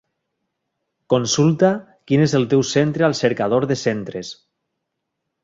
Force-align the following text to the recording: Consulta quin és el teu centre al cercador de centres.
Consulta 1.13 1.69
quin 2.13 2.23
és 2.23 2.33
el 2.39 2.49
teu 2.55 2.65
centre 2.71 3.07
al 3.09 3.15
cercador 3.21 3.69
de 3.75 3.79
centres. 3.83 4.35